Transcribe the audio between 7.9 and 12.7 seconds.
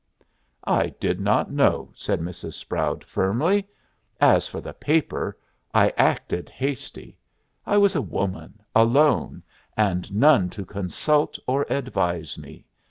a woman, alone, and none to consult or advise me.